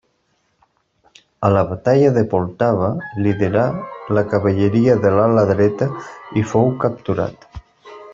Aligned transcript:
A 1.49 1.49
la 1.55 1.59
batalla 1.73 2.07
de 2.15 2.23
Poltava 2.31 2.87
liderà 3.25 3.65
la 4.19 4.23
cavalleria 4.31 4.97
de 5.07 5.13
l’ala 5.17 5.45
dreta 5.51 5.89
i 6.43 6.47
fou 6.55 6.73
capturat. 6.87 7.47